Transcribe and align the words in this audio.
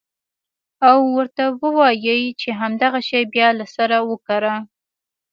او 0.89 0.97
ورته 1.17 1.43
ووايې 1.61 2.17
چې 2.41 2.49
همدغه 2.59 2.99
شى 3.09 3.21
بيا 3.33 3.49
له 3.59 3.65
سره 3.75 3.97
وکره. 4.09 4.55